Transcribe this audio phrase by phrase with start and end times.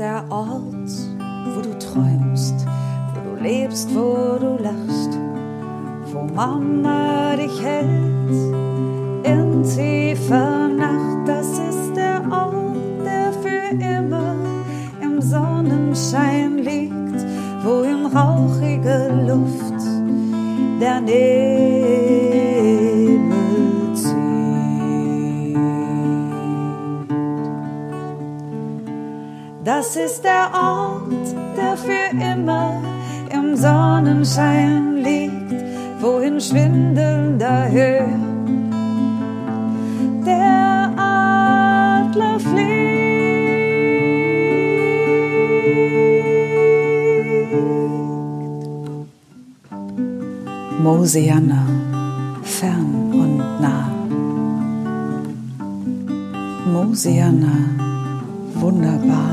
[0.00, 0.88] Der Ort,
[1.54, 2.54] wo du träumst,
[3.12, 5.18] wo du lebst, wo du lachst,
[6.10, 7.49] wo Mama dich
[31.84, 32.82] für immer
[33.32, 35.52] im Sonnenschein liegt,
[36.00, 38.08] wo in schwindelnder Höhe
[40.26, 43.00] der Adler fliegt.
[50.82, 51.66] Mosiana,
[52.42, 53.90] fern und nah.
[56.72, 57.54] Mosiana,
[58.54, 59.30] wunderbar.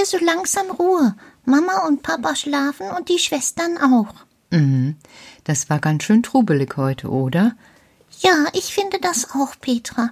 [0.00, 1.14] Hier so langsam Ruhe.
[1.44, 4.14] Mama und Papa schlafen und die Schwestern auch.
[4.50, 4.96] Mhm.
[5.44, 7.54] Das war ganz schön trubelig heute, oder?
[8.20, 10.10] Ja, ich finde das auch, Petra.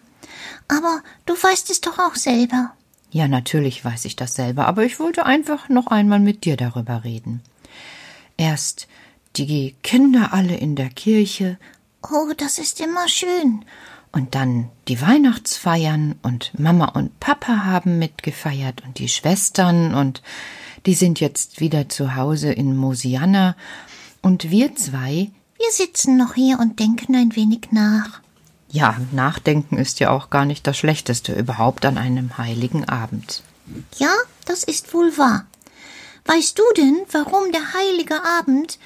[0.68, 2.72] Aber du weißt es doch auch selber.
[3.10, 7.04] Ja, natürlich weiß ich das selber, aber ich wollte einfach noch einmal mit dir darüber
[7.04, 7.42] reden.
[8.36, 8.88] Erst
[9.36, 11.58] die Kinder alle in der Kirche
[12.02, 13.64] Oh, das ist immer schön.
[14.12, 20.22] Und dann die Weihnachtsfeiern und Mama und Papa haben mitgefeiert und die Schwestern und
[20.86, 23.56] die sind jetzt wieder zu Hause in Mosiana
[24.22, 28.20] und wir zwei, Wir sitzen noch hier und denken ein wenig nach.
[28.70, 33.42] ja, nachdenken ist ja auch gar nicht das Schlechteste überhaupt an einem heiligen Abend.
[33.98, 34.14] Ja,
[34.46, 35.46] das ist wohl wahr.
[36.24, 38.78] Weißt du denn, warum der heilige Abend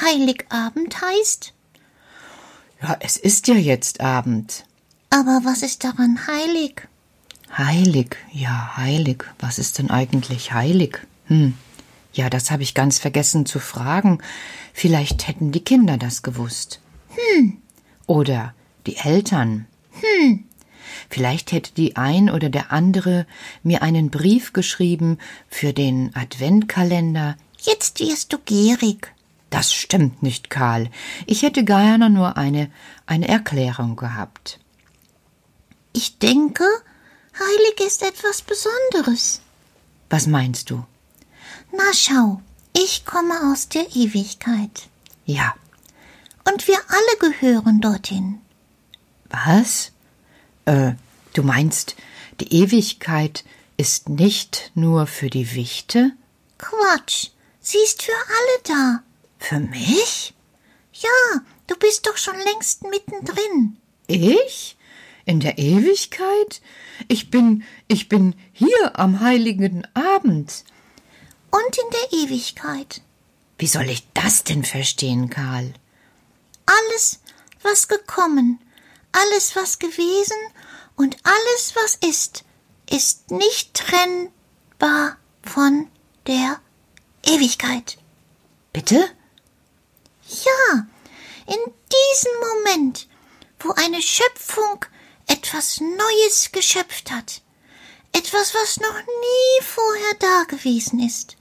[0.00, 1.52] Heiligabend heißt?
[2.82, 4.65] Ja, es ist ja jetzt Abend.
[5.18, 6.82] Aber was ist daran heilig?
[7.56, 9.24] Heilig, ja, heilig.
[9.38, 10.98] Was ist denn eigentlich heilig?
[11.28, 11.54] Hm.
[12.12, 14.18] Ja, das habe ich ganz vergessen zu fragen.
[14.74, 16.80] Vielleicht hätten die Kinder das gewusst.
[17.14, 17.56] Hm.
[18.06, 18.52] Oder
[18.86, 19.64] die Eltern.
[20.02, 20.44] Hm.
[21.08, 23.26] Vielleicht hätte die ein oder der andere
[23.62, 25.16] mir einen Brief geschrieben
[25.48, 27.38] für den Adventkalender.
[27.58, 29.14] Jetzt wirst du gierig.
[29.48, 30.90] Das stimmt nicht, Karl.
[31.24, 32.70] Ich hätte gerne nur eine,
[33.06, 34.60] eine Erklärung gehabt.
[35.96, 36.68] Ich denke,
[37.38, 39.40] heilig ist etwas Besonderes.
[40.10, 40.84] Was meinst du?
[41.72, 42.42] Na schau,
[42.74, 44.90] ich komme aus der Ewigkeit.
[45.24, 45.54] Ja.
[46.46, 48.42] Und wir alle gehören dorthin.
[49.30, 49.92] Was?
[50.66, 50.92] Äh,
[51.32, 51.96] du meinst,
[52.40, 53.42] die Ewigkeit
[53.78, 56.12] ist nicht nur für die Wichte?
[56.58, 57.30] Quatsch,
[57.62, 59.02] sie ist für alle da.
[59.38, 60.34] Für mich?
[60.92, 63.78] Ja, du bist doch schon längst mittendrin.
[64.08, 64.75] Ich?
[65.26, 66.62] In der Ewigkeit?
[67.08, 70.64] Ich bin, ich bin hier am heiligen Abend.
[71.50, 73.02] Und in der Ewigkeit.
[73.58, 75.74] Wie soll ich das denn verstehen, Karl?
[76.64, 77.20] Alles,
[77.62, 78.60] was gekommen,
[79.10, 80.36] alles, was gewesen
[80.94, 82.44] und alles, was ist,
[82.88, 85.88] ist nicht trennbar von
[86.28, 86.60] der
[87.24, 87.98] Ewigkeit.
[88.72, 89.08] Bitte?
[90.28, 90.86] Ja,
[91.46, 93.08] in diesem Moment,
[93.58, 94.84] wo eine Schöpfung
[95.26, 97.42] etwas Neues geschöpft hat,
[98.12, 101.36] etwas, was noch nie vorher dagewesen ist,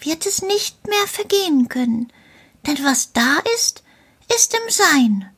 [0.00, 2.12] wird es nicht mehr vergehen können,
[2.66, 3.82] denn was da ist,
[4.34, 5.30] ist im Sein.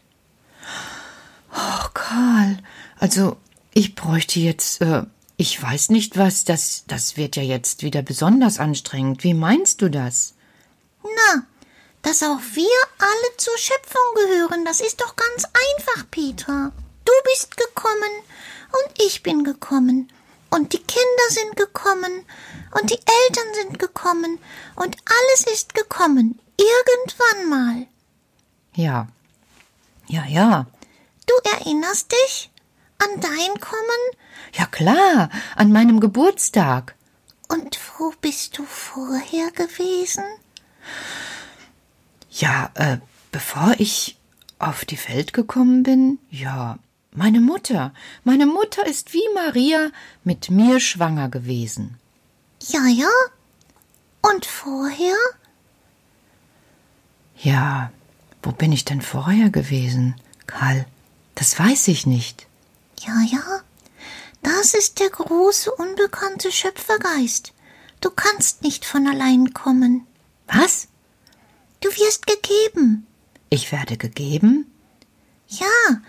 [1.53, 2.59] Oh, Karl,
[2.99, 3.37] also
[3.73, 5.05] ich bräuchte jetzt, äh,
[5.37, 9.25] ich weiß nicht was, das, das wird ja jetzt wieder besonders anstrengend.
[9.25, 10.35] Wie meinst du das?
[11.03, 11.47] Na,
[12.03, 16.73] dass auch wir alle zur Schöpfung gehören, das ist doch ganz einfach, Petra.
[17.09, 18.23] Du bist gekommen
[18.71, 20.13] und ich bin gekommen
[20.51, 22.27] und die Kinder sind gekommen
[22.79, 24.39] und die Eltern sind gekommen
[24.77, 27.87] und alles ist gekommen, irgendwann mal.
[28.75, 29.09] Ja.
[30.07, 30.67] Ja, ja.
[31.27, 32.51] Du erinnerst dich
[32.99, 34.03] an dein Kommen?
[34.53, 36.95] Ja klar, an meinem Geburtstag.
[37.49, 40.25] Und wo bist du vorher gewesen?
[42.29, 42.99] Ja, äh,
[43.33, 44.19] bevor ich
[44.59, 46.79] auf die Welt gekommen bin, ja,
[47.19, 47.93] meine Mutter,
[48.23, 49.91] meine Mutter ist wie Maria
[50.23, 51.99] mit mir schwanger gewesen.
[52.63, 53.11] Ja, ja.
[54.23, 55.17] Und vorher?
[57.37, 57.93] Ja,
[58.43, 60.15] wo bin ich denn vorher gewesen,
[60.47, 60.87] Karl?
[61.35, 62.47] Das weiß ich nicht.
[63.01, 63.63] Ja, ja.
[64.43, 67.53] Das ist der große unbekannte Schöpfergeist.
[68.01, 70.07] Du kannst nicht von allein kommen.
[70.47, 70.87] Was?
[71.81, 73.07] Du wirst gegeben.
[73.51, 74.71] Ich werde gegeben?
[75.49, 76.01] Ja,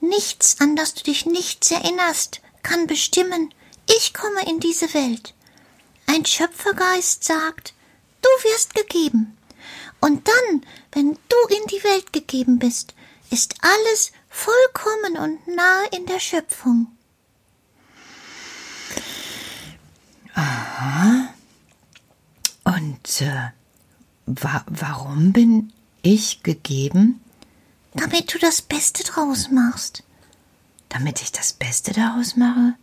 [0.00, 3.52] nichts, an das du dich nichts erinnerst, kann bestimmen,
[3.88, 5.34] ich komme in diese Welt.
[6.06, 7.74] Ein Schöpfergeist sagt,
[8.22, 9.36] du wirst gegeben.
[10.00, 10.62] Und dann,
[10.92, 12.94] wenn du in die Welt gegeben bist,
[13.30, 16.86] ist alles vollkommen und nahe in der Schöpfung.
[20.34, 21.34] Aha.
[22.64, 23.50] Und äh,
[24.26, 25.72] wa warum bin
[26.02, 27.20] ich gegeben?
[27.94, 30.02] Damit du das Beste draus machst.
[30.88, 32.74] Damit ich das Beste daraus mache?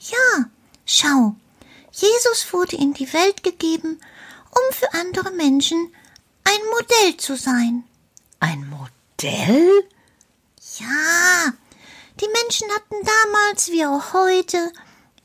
[0.00, 0.44] Ja,
[0.84, 1.34] schau.
[1.92, 4.00] Jesus wurde in die Welt gegeben,
[4.50, 5.92] um für andere Menschen
[6.44, 7.84] ein Modell zu sein.
[8.40, 9.70] Ein Modell?
[10.78, 11.52] Ja,
[12.20, 14.72] die Menschen hatten damals wie auch heute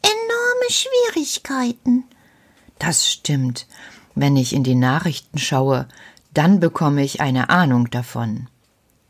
[0.01, 2.05] enorme Schwierigkeiten.
[2.79, 3.67] Das stimmt.
[4.15, 5.87] Wenn ich in die Nachrichten schaue,
[6.33, 8.47] dann bekomme ich eine Ahnung davon.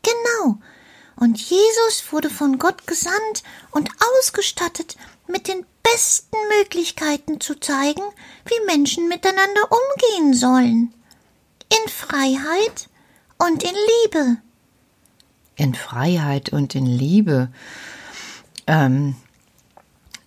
[0.02, 0.58] Genau.
[1.16, 4.96] Und Jesus wurde von Gott gesandt und ausgestattet
[5.28, 8.02] mit den besten Möglichkeiten zu zeigen,
[8.46, 10.94] wie Menschen miteinander umgehen sollen.
[11.68, 12.88] In Freiheit
[13.38, 14.36] und in Liebe.
[15.56, 17.52] In Freiheit und in Liebe.
[18.66, 19.14] Ähm,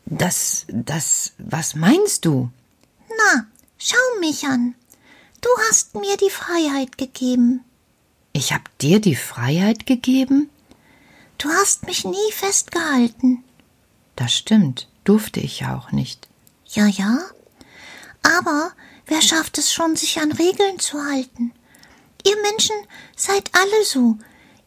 [0.06, 2.50] das, das, was meinst du?
[3.10, 3.46] Na,
[3.78, 4.76] schau mich an.
[5.42, 7.65] Du hast mir die Freiheit gegeben.
[8.38, 10.50] Ich hab dir die Freiheit gegeben?
[11.38, 13.46] Du hast mich nie festgehalten.
[14.18, 16.28] Das stimmt, durfte ich ja auch nicht.
[16.66, 17.20] Ja, ja.
[18.24, 18.74] Aber
[19.06, 21.54] wer schafft es schon, sich an Regeln zu halten?
[22.28, 22.76] Ihr Menschen
[23.16, 24.18] seid alle so.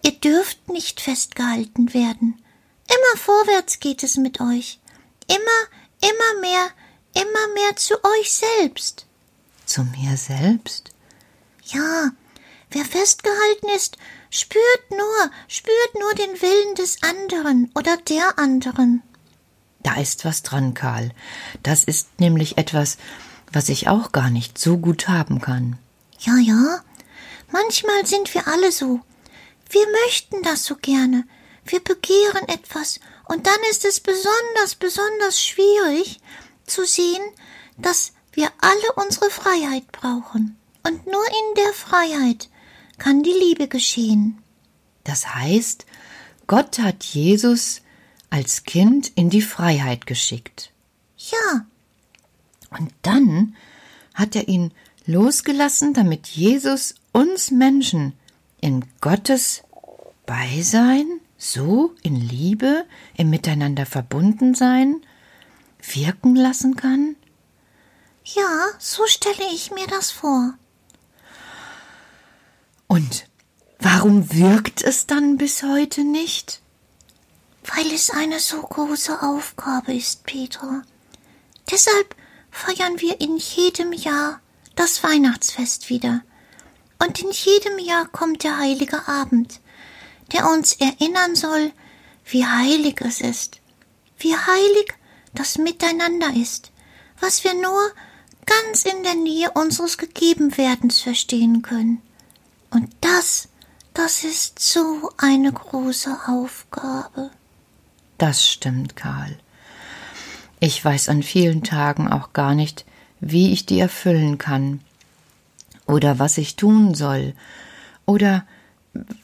[0.02, 2.42] Ihr dürft nicht festgehalten werden.
[2.86, 4.80] Immer vorwärts geht es mit euch.
[5.26, 6.70] Immer, immer mehr,
[7.12, 9.04] immer mehr zu euch selbst.
[9.66, 10.88] Zu mir selbst?
[11.66, 12.12] Ja,
[12.70, 13.96] wer festgehalten ist,
[14.30, 19.02] spürt nur, spürt nur den Willen des anderen oder der anderen.
[19.82, 21.12] Da ist was dran, Karl.
[21.62, 22.98] Das ist nämlich etwas,
[23.52, 25.78] was ich auch gar nicht so gut haben kann.
[26.18, 26.82] Ja, ja.
[27.50, 29.00] Manchmal sind wir alle so.
[29.70, 31.24] Wir möchten das so gerne.
[31.64, 36.20] Wir begehren etwas, und dann ist es besonders, besonders schwierig
[36.66, 37.22] zu sehen,
[37.76, 40.58] dass wir alle unsere Freiheit brauchen.
[40.82, 42.48] Und nur in der Freiheit
[42.98, 44.38] kann die Liebe geschehen.
[45.04, 45.86] Das heißt,
[46.46, 47.82] Gott hat Jesus
[48.30, 50.72] als Kind in die Freiheit geschickt.
[51.16, 51.66] Ja.
[52.70, 53.56] Und dann
[54.14, 54.72] hat er ihn
[55.06, 58.12] losgelassen, damit Jesus uns Menschen
[58.60, 59.62] in Gottes
[60.26, 61.06] Beisein,
[61.38, 62.84] so in Liebe,
[63.16, 65.00] im Miteinander verbunden sein,
[65.94, 67.16] wirken lassen kann?
[68.24, 70.54] Ja, so stelle ich mir das vor.
[72.98, 73.26] Und
[73.78, 76.60] warum wirkt es dann bis heute nicht?
[77.62, 80.82] Weil es eine so große Aufgabe ist, Petra.
[81.70, 82.16] Deshalb
[82.50, 84.40] feiern wir in jedem Jahr
[84.74, 86.22] das Weihnachtsfest wieder.
[86.98, 89.60] Und in jedem Jahr kommt der heilige Abend,
[90.32, 91.70] der uns erinnern soll,
[92.24, 93.60] wie heilig es ist,
[94.18, 94.92] wie heilig
[95.34, 96.72] das Miteinander ist,
[97.20, 97.92] was wir nur
[98.44, 102.02] ganz in der Nähe unseres Gegebenwerdens verstehen können.
[102.70, 103.48] Und das,
[103.98, 107.30] Das ist so eine große Aufgabe.
[108.16, 109.36] Das stimmt, Karl.
[110.60, 112.84] Ich weiß an vielen Tagen auch gar nicht,
[113.18, 114.82] wie ich die erfüllen kann,
[115.86, 117.34] oder was ich tun soll,
[118.06, 118.46] oder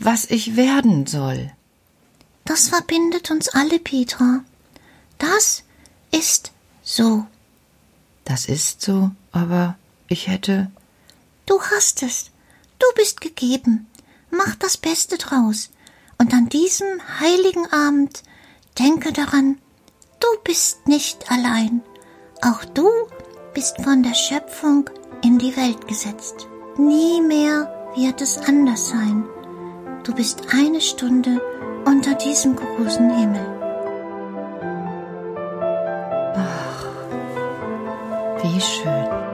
[0.01, 1.53] was ich werden soll.
[2.45, 4.41] Das verbindet uns alle, Petra.
[5.19, 5.63] Das
[6.11, 6.51] ist
[6.83, 7.27] so.
[8.25, 9.77] Das ist so, aber
[10.09, 10.69] ich hätte.
[11.47, 12.33] Du hast es.
[12.79, 13.87] Du bist gegeben.
[14.31, 15.71] Mach das Beste draus.
[16.19, 16.87] Und an diesem
[17.21, 18.23] heiligen Abend
[18.79, 19.59] denke daran,
[20.21, 21.83] du bist nicht allein.
[22.43, 22.89] Auch du
[23.53, 24.91] bist von der Schöpfung
[25.23, 26.49] in die Welt gesetzt.
[26.77, 29.25] Nie mehr wird es anders sein.
[30.03, 31.41] Du bist eine Stunde
[31.87, 33.47] unter diesem großen Himmel.
[36.37, 36.85] Ach,
[38.43, 39.34] wie schön.